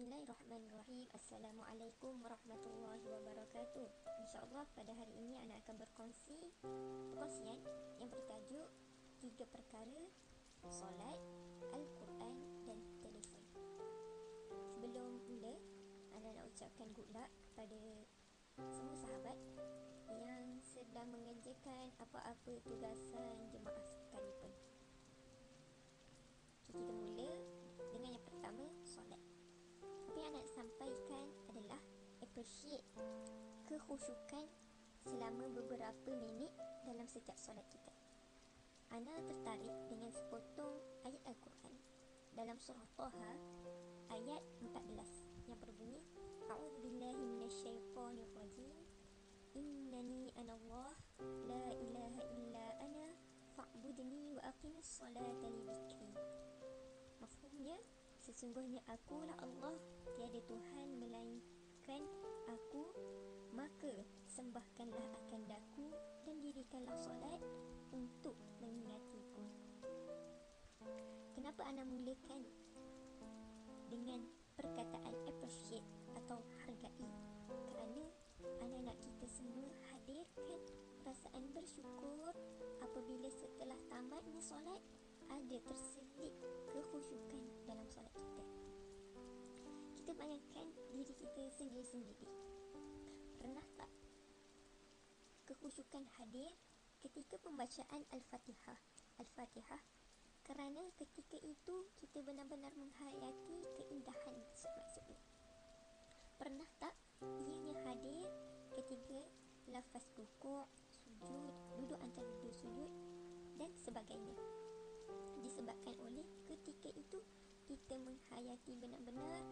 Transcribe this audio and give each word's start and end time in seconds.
Bismillahirrahmanirrahim. 0.00 1.04
Assalamualaikum 1.12 2.24
warahmatullahi 2.24 3.04
wabarakatuh. 3.04 3.84
InsyaAllah 4.24 4.64
pada 4.72 4.96
hari 4.96 5.12
ini 5.12 5.36
Anak 5.36 5.60
akan 5.60 5.76
berkongsi 5.76 6.40
Perkongsian 7.12 7.60
yang 8.00 8.08
bertajuk 8.08 8.64
Tiga 9.20 9.44
perkara 9.52 10.00
Solat, 10.72 11.20
Al-Quran 11.76 12.36
dan 12.64 12.80
telefon. 13.04 13.44
Sebelum 14.72 15.20
mula 15.28 15.52
Anak 16.16 16.32
nak 16.32 16.48
ucapkan 16.48 16.88
good 16.96 17.12
luck 17.12 17.28
kepada 17.52 17.76
semua 18.72 18.96
sahabat 19.04 19.36
Yang 20.08 20.64
sedang 20.80 21.12
mengerjakan 21.12 21.92
apa-apa 22.00 22.56
tugasan 22.64 23.36
jemaah 23.52 23.99
appreciate 32.40 32.88
kekhusyukan 33.68 34.48
selama 35.04 35.44
beberapa 35.52 36.08
minit 36.24 36.48
dalam 36.88 37.04
setiap 37.04 37.36
solat 37.36 37.68
kita. 37.68 37.92
Ana 38.96 39.12
tertarik 39.28 39.76
dengan 39.92 40.08
sepotong 40.08 40.80
ayat 41.04 41.20
Al-Quran 41.28 41.76
dalam 42.32 42.56
surah 42.56 42.88
Taha 42.96 43.32
ayat 44.16 44.40
14 44.56 45.52
yang 45.52 45.60
berbunyi 45.60 46.00
A'udzubillahi 46.48 47.20
minasyaitonirrajim 47.28 48.72
Innani 49.60 50.32
anallah 50.40 50.96
la 51.44 51.64
ilaha 51.76 52.24
illa 52.24 52.66
ana 52.80 53.20
fa'budni 53.52 54.32
wa 54.32 54.48
aqimis 54.48 54.88
salata 54.88 55.44
li 55.44 55.60
dhikri. 55.68 56.08
Mafhumnya 57.20 57.76
Sesungguhnya 58.20 58.80
akulah 58.88 59.36
Allah 59.44 59.76
Tiada 60.16 60.40
Tuhan 60.48 60.96
melainkan 60.96 61.59
aku 62.46 62.86
Maka 63.50 63.90
sembahkanlah 64.30 65.06
akan 65.26 65.42
daku 65.50 65.90
Dan 66.22 66.38
dirikanlah 66.38 66.94
solat 67.02 67.42
Untuk 67.90 68.38
mengingatiku 68.62 69.42
Kenapa 71.34 71.66
anda 71.66 71.82
mulakan 71.82 72.46
Dengan 73.90 74.22
perkataan 74.54 75.14
appreciate 75.26 75.86
Atau 76.14 76.38
hargai 76.62 77.10
Kerana 77.50 78.06
anak-anak 78.62 78.96
kita 79.02 79.26
semua 79.26 79.66
Hadirkan 79.90 80.62
perasaan 81.02 81.50
bersyukur 81.50 82.30
Apabila 82.78 83.26
setelah 83.34 83.78
tamatnya 83.90 84.38
solat 84.38 84.78
Ada 85.26 85.58
terselit 85.66 86.34
kekhusyukan 86.70 87.42
dalam 87.66 87.86
solat 87.90 88.14
kita. 88.14 88.44
Kita 89.94 90.12
bayangkan 90.14 90.66
diri 90.90 91.14
kita 91.14 91.29
sendiri-sendiri. 91.90 92.30
Pernah 93.42 93.66
tak 93.74 93.90
kekhusyukan 95.50 96.06
hadir 96.22 96.54
ketika 97.02 97.34
pembacaan 97.42 98.06
Al-Fatihah? 98.14 98.78
Al-Fatihah 99.18 99.82
kerana 100.46 100.86
ketika 100.94 101.34
itu 101.42 101.90
kita 101.98 102.22
benar-benar 102.22 102.70
menghayati 102.78 103.58
keindahan 103.74 104.34
maksud-maksudnya. 104.38 105.18
Pernah 106.38 106.66
tak 106.78 106.94
ianya 107.26 107.74
hadir 107.90 108.26
ketika 108.78 109.18
lafaz 109.70 110.06
rukuk, 110.14 110.66
sujud, 110.94 111.54
duduk 111.74 111.98
antara 112.02 112.30
dua 112.38 112.54
sujud 112.54 112.90
dan 113.58 113.70
sebagainya 113.76 114.38
disebabkan 115.42 115.94
oleh 116.06 116.26
ketika 116.46 116.88
itu 116.94 117.18
kita 117.66 117.94
menghayati 117.98 118.74
benar-benar 118.78 119.42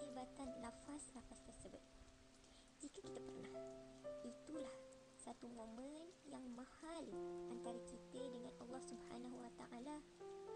kehebatan 0.00 0.48
lafaz-lafaz 0.64 1.38
tersebut. 1.44 1.84
Jika 2.80 3.04
kita 3.04 3.20
pernah, 3.20 3.52
itulah 4.24 4.76
satu 5.20 5.44
momen 5.52 6.08
yang 6.24 6.40
mahal 6.56 7.04
antara 7.52 7.76
kita 7.84 8.24
dengan 8.32 8.48
Allah 8.64 8.80
Subhanahu 8.80 9.36
Wa 9.36 9.52
Taala 9.60 10.00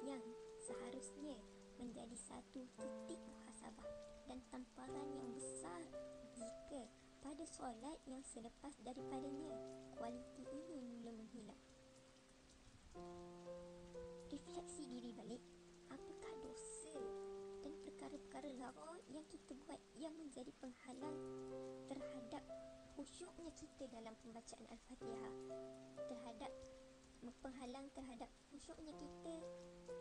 yang 0.09 0.25
seharusnya 0.65 1.37
menjadi 1.77 2.17
satu 2.17 2.65
titik 2.81 3.21
muhasabah 3.29 3.91
dan 4.25 4.41
tamparan 4.49 5.09
yang 5.13 5.29
besar 5.37 5.85
jika 6.33 6.89
pada 7.21 7.45
solat 7.45 8.01
yang 8.09 8.25
selepas 8.25 8.73
daripadanya 8.81 9.61
kualiti 9.93 10.49
ini 10.49 10.81
mula 10.81 11.13
menghilang 11.13 11.61
perkara-perkara 18.05 18.53
lara 18.61 19.01
yang 19.09 19.25
kita 19.33 19.57
buat 19.65 19.81
yang 19.97 20.13
menjadi 20.21 20.53
penghalang 20.61 21.17
terhadap 21.89 22.45
khusyuknya 23.01 23.49
kita 23.57 23.89
dalam 23.89 24.13
pembacaan 24.21 24.69
Al-Fatihah. 24.69 25.35
Terhadap 26.13 26.53
penghalang 27.41 27.89
terhadap 27.97 28.29
khusyuknya 28.53 28.93
kita 29.01 29.41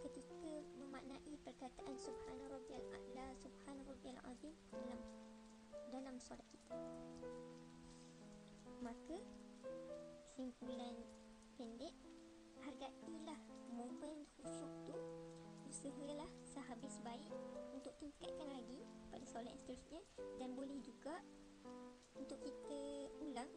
ketika 0.03 0.51
memaknai 0.75 1.31
perkataan 1.47 1.95
subhana 1.95 2.43
rabbiyal 2.51 2.83
a'la 2.91 3.31
subhana 3.39 3.87
rabbiyal 3.87 4.19
azim 4.35 4.51
dalam 4.75 4.99
dalam 5.87 6.15
solat 6.19 6.43
kita. 6.51 6.75
Maka 8.83 9.15
simpulan 10.35 11.07
pendek 11.55 11.95
hargailah 12.67 13.39
momen 13.71 14.27
khusyuk 14.35 14.71
tu 14.91 14.95
usahalah 15.71 16.42
sehabis 16.53 17.01
baik 17.01 17.33
untuk 17.73 17.97
tingkatkan 17.97 18.45
lagi 18.53 18.85
pada 19.09 19.25
solat 19.25 19.49
yang 19.49 19.61
seterusnya 19.65 20.01
dan 20.37 20.53
boleh 20.53 20.77
juga 20.85 21.17
untuk 22.13 22.37
kita 22.45 23.09
ulang 23.25 23.49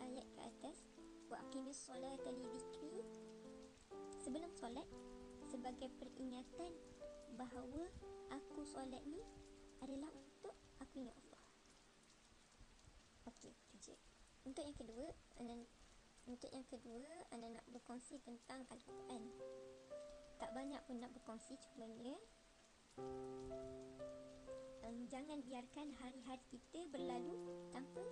ayat 0.00 0.24
ke 0.32 0.40
atas 0.40 0.88
wa 1.28 1.36
aqimis 1.44 1.76
solata 1.76 2.32
li 2.32 2.48
dhikri 2.48 3.04
sebelum 4.24 4.48
solat 4.56 4.88
sebagai 5.44 5.92
peringatan 6.00 6.72
bahawa 7.36 7.84
aku 8.32 8.64
solat 8.64 9.04
ni 9.04 9.20
adalah 9.84 10.08
untuk 10.16 10.56
aku 10.80 11.04
ingat 11.04 11.16
Allah. 11.28 11.44
Okey, 13.28 13.52
tu 13.76 13.92
Untuk 14.48 14.64
yang 14.64 14.76
kedua, 14.76 15.04
untuk 16.24 16.48
yang 16.48 16.64
kedua, 16.64 17.12
anda 17.28 17.52
nak 17.52 17.66
berkongsi 17.68 18.16
tentang 18.24 18.64
Al-Quran. 18.72 19.22
Tak 20.40 20.50
banyak 20.56 20.80
pun 20.88 20.96
nak 20.96 21.12
berkongsi, 21.12 21.60
cumanya 21.60 22.16
um, 24.88 24.96
jangan 25.12 25.38
biarkan 25.44 25.92
hari-hari 26.00 26.44
kita 26.48 26.80
berlalu 26.88 27.36
tanpa 27.70 28.02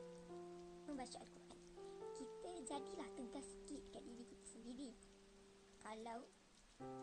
membaca 0.87 1.19
Al-Quran. 1.19 1.61
Kita 2.17 2.51
jadilah 2.65 3.09
tegas 3.17 3.47
sikit 3.49 3.81
dekat 3.91 4.03
diri 4.05 4.25
kita 4.29 4.47
sendiri. 4.47 4.91
Kalau 5.81 6.21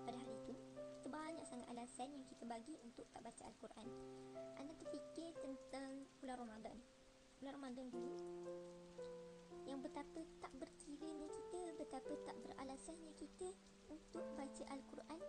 pada 0.05 0.17
hari 0.17 0.33
itu, 0.45 0.53
terbanyak 1.01 1.45
sangat 1.49 1.67
alasan 1.73 2.09
yang 2.13 2.25
kita 2.29 2.45
bagi 2.45 2.77
untuk 2.85 3.05
tak 3.13 3.25
baca 3.25 3.43
Al-Quran. 3.49 3.87
Anda 4.61 4.73
terfikir 4.77 5.33
tentang 5.41 6.05
bulan 6.21 6.37
Ramadan. 6.45 6.77
Bulan 7.41 7.53
Ramadan 7.59 7.87
dulu, 7.89 8.15
yang 9.67 9.79
betapa 9.83 10.21
tak 10.39 10.53
berkiranya 10.61 11.27
kita, 11.27 11.61
betapa 11.75 12.13
tak 12.23 12.37
beralasannya 12.45 13.13
kita 13.17 13.49
untuk 13.89 14.23
baca 14.37 14.63
Al-Quran 14.69 15.21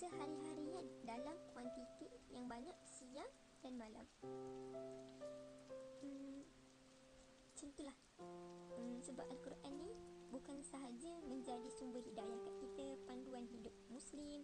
sehari-harian 0.00 0.86
dalam 1.04 1.36
banyak 2.50 2.74
siang 2.82 3.30
dan 3.62 3.78
malam. 3.78 4.02
Hmm, 6.02 6.42
macam 7.54 7.66
itulah. 7.70 7.96
Hmm, 8.74 8.98
sebab 9.06 9.22
Al-Quran 9.30 9.74
ni 9.78 9.94
bukan 10.34 10.58
sahaja 10.66 11.14
menjadi 11.30 11.70
sumber 11.78 12.02
hidayah 12.02 12.42
kat 12.42 12.54
kita, 12.58 12.86
panduan 13.06 13.46
hidup 13.46 13.70
Muslim, 13.86 14.42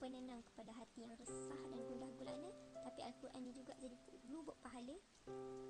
penenang 0.00 0.40
kepada 0.48 0.72
hati 0.72 1.04
yang 1.04 1.12
resah 1.20 1.60
dan 1.68 1.80
gundah 1.84 2.08
gulana, 2.16 2.50
tapi 2.80 3.04
Al-Quran 3.04 3.40
ni 3.44 3.52
juga 3.52 3.76
jadi 3.76 3.96
lubuk 4.32 4.56
pahala 4.64 4.96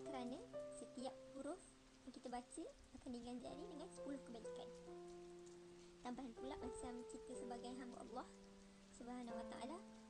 kerana 0.06 0.38
setiap 0.78 1.12
huruf 1.34 1.58
yang 2.06 2.14
kita 2.14 2.30
baca 2.30 2.64
akan 2.94 3.10
diganjari 3.10 3.64
dengan 3.66 3.90
10 3.90 4.22
kebaikan. 4.22 4.68
Tambahan 6.06 6.32
pula 6.38 6.54
macam 6.62 6.94
kita 7.10 7.32
sebagai 7.34 7.74
hamba 7.74 7.98
Allah 8.06 8.26
Subhanahu 8.94 9.34
Wa 9.34 9.46
Taala. 9.50 10.01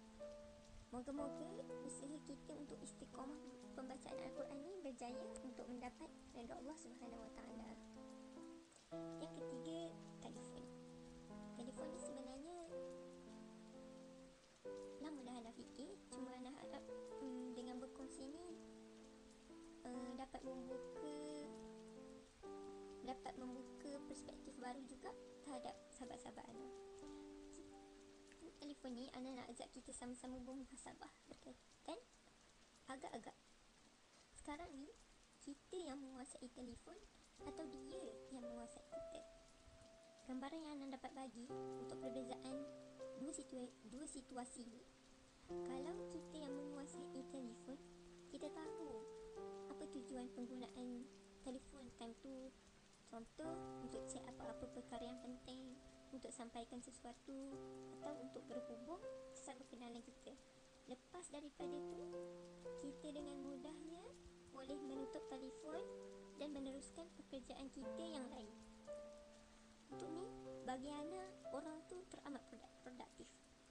Moga-moga 0.93 1.49
usaha 1.89 2.17
kita 2.29 2.53
untuk 2.53 2.77
istiqamah 2.85 3.41
pembacaan 3.73 4.13
Al-Quran 4.29 4.61
ini 4.61 4.77
berjaya 4.85 5.25
untuk 5.41 5.65
mendapat 5.65 6.13
redha 6.37 6.53
Allah 6.53 6.77
Subhanahu 6.77 7.17
Wa 7.17 7.33
Taala. 7.33 7.71
Yang 9.25 9.33
ketiga, 9.41 9.89
telefon. 10.21 10.69
Telefon 11.57 11.89
sebenarnya 11.97 12.59
lama 15.01 15.21
dah 15.25 15.37
nak 15.41 15.57
fikir, 15.57 15.97
cuma 16.13 16.37
nak 16.45 16.61
harap 16.61 16.85
hmm, 17.25 17.57
dengan 17.57 17.81
berkongsi 17.81 18.29
ni 18.29 18.53
uh, 19.89 20.13
dapat 20.21 20.45
membuka 20.45 21.17
dapat 23.01 23.33
membuka 23.41 23.97
perspektif 24.13 24.53
baru 24.61 24.85
juga 24.85 25.09
terhadap 25.49 25.73
sahabat-sahabat 25.97 26.45
Ana. 26.53 26.69
Telefon 28.63 28.93
ni 28.99 29.07
Ana 29.15 29.31
nak 29.43 29.47
ajak 29.53 29.69
kita 29.75 29.91
sama-sama 29.95 30.39
bermuhasabah 30.43 31.13
berkaitan 31.31 31.99
agak 32.91 33.13
kita 35.43 35.77
yang 35.89 35.99
menguasai 35.99 36.47
telefon 36.55 36.95
atau 37.43 37.65
dia 37.67 38.15
yang 38.31 38.45
menguasai 38.47 38.85
kita. 38.87 39.21
Gambaran 40.31 40.61
yang 40.63 40.73
anda 40.79 40.95
dapat 40.95 41.11
bagi 41.19 41.51
untuk 41.83 41.99
perbezaan 41.99 42.57
dua, 43.19 43.33
situa- 43.35 43.75
dua 43.91 44.07
situasi 44.07 44.63
ini. 44.63 44.83
Kalau 45.51 45.97
kita 46.15 46.37
yang 46.39 46.55
menguasai 46.55 47.25
telefon, 47.35 47.77
kita 48.31 48.47
tahu 48.55 49.03
apa 49.73 49.85
tujuan 49.99 50.31
penggunaan 50.37 51.03
telefon 51.43 51.85
time 51.99 52.15
tu. 52.23 52.53
Contoh, 53.11 53.53
untuk 53.83 54.07
cek 54.09 54.25
apa-apa 54.25 54.65
perkara 54.73 55.05
yang 55.05 55.21
penting, 55.21 55.75
untuk 56.13 56.31
sampaikan 56.31 56.79
sesuatu 56.85 57.57
atau 57.99 58.13
untuk 58.21 58.45
berhubung 58.47 59.01
sesama 59.33 59.65
kenalan 59.73 60.05
kita. 60.05 60.37
Lepas 60.87 61.33
daripada 61.33 61.75
tu, 61.89 62.03
kita 62.85 63.17
dengan 63.17 63.41
mudahnya 63.41 64.05
boleh 64.53 64.77
menutup 64.85 65.25
telefon 65.33 65.81
dan 66.37 66.53
meneruskan 66.53 67.09
pekerjaan 67.17 67.73
kita 67.73 68.05
yang 68.05 68.27
lain. 68.29 68.53
Untuk 69.89 70.09
ni, 70.13 70.29
bagi 70.69 70.89
Ana, 70.93 71.25
orang 71.53 71.81
tu 71.89 72.01
teramat 72.13 72.41
produk- 72.49 72.77
produktif. 72.85 73.29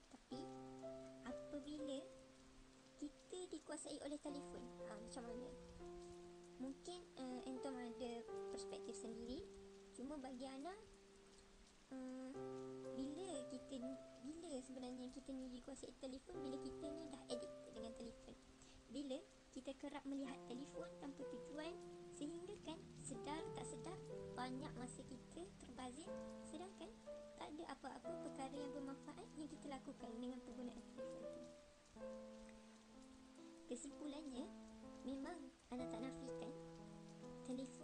Tapi, 0.09 0.41
apabila 1.25 1.99
kita 2.97 3.39
dikuasai 3.53 3.97
oleh 4.05 4.17
telefon, 4.21 4.63
ha, 4.89 4.97
macam 4.97 5.23
mana? 5.29 5.49
Mungkin 6.61 6.99
uh, 7.17 7.49
Anton 7.49 7.73
ada 7.73 8.13
perspektif 8.53 8.93
sendiri. 8.93 9.41
Cuma 9.97 10.21
bagi 10.21 10.45
Ana, 10.45 10.73
uh, 11.91 12.31
bila 12.95 13.27
kita 13.51 13.75
bila 14.23 14.51
sebenarnya 14.63 15.07
kita 15.11 15.29
ni 15.31 15.47
dikuasai 15.51 15.93
telefon 15.99 16.35
bila 16.43 16.57
kita 16.59 16.85
ni 16.91 17.05
dah 17.11 17.23
addicted 17.31 17.71
dengan 17.75 17.93
telefon. 17.95 18.35
Bila 18.91 19.17
kita 19.51 19.71
kerap 19.79 20.03
melihat 20.07 20.39
telefon 20.47 20.87
tanpa 20.99 21.23
tujuan 21.27 21.73
sehingga 22.15 22.55
kan 22.63 22.79
sedar 23.03 23.41
tak 23.55 23.65
sedar 23.67 23.97
banyak 24.35 24.71
masa 24.79 25.03
kita 25.07 25.43
terbazir 25.59 26.07
sedangkan 26.47 26.91
tak 27.39 27.47
ada 27.57 27.63
apa-apa 27.73 28.11
perkara 28.21 28.53
yang 28.53 28.71
bermanfaat 28.75 29.27
yang 29.35 29.49
kita 29.49 29.65
lakukan 29.71 30.11
dengan 30.19 30.37
penggunaan 30.45 30.83
telefon 30.93 31.25
tu. 31.33 31.43
Kesimpulannya, 33.65 34.45
memang 35.07 35.39
anda 35.71 35.87
tak 35.89 36.03
nafikan 36.03 36.51
telefon 37.47 37.80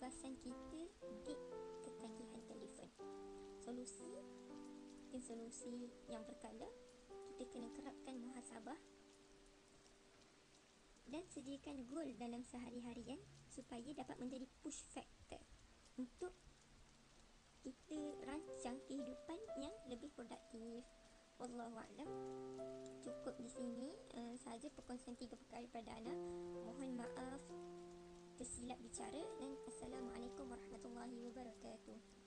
tugasan 0.00 0.32
kita 0.40 0.80
di 1.28 1.36
ketagihan 1.84 2.40
telefon. 2.48 2.88
Solusi 3.60 4.08
dan 5.12 5.20
solusi 5.20 5.92
yang 6.08 6.24
berkala 6.24 6.64
kita 7.28 7.44
kena 7.52 7.68
kerapkan 7.76 8.16
muhasabah 8.16 8.80
dan 11.04 11.20
sediakan 11.28 11.84
goal 11.84 12.08
dalam 12.16 12.40
sehari-harian 12.48 13.20
supaya 13.52 13.92
dapat 13.92 14.16
menjadi 14.16 14.48
push 14.64 14.80
factor 14.88 15.44
untuk 16.00 16.32
kita 17.60 18.00
rancang 18.24 18.80
kehidupan 18.88 19.40
yang 19.60 19.76
lebih 19.84 20.08
produktif. 20.16 20.80
Wallahualam. 21.36 22.08
Cukup 23.04 23.36
di 23.36 23.52
sini 23.52 23.92
uh, 24.16 24.32
sahaja 24.40 24.72
perkongsian 24.72 25.20
tiga 25.20 25.36
perkara 25.36 25.68
pada 25.68 25.92
Ana. 25.92 26.16
Mohon 26.64 27.04
maaf 27.04 27.40
tersilap 28.40 28.80
bicara 28.80 29.20
dan 29.36 29.52
Assalamualaikum 29.68 30.48
warahmatullahi 30.48 31.12
wabarakatuh. 31.28 32.19